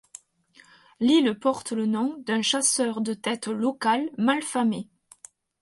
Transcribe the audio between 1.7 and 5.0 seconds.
le nom d'un chasseur de tête local malfamé.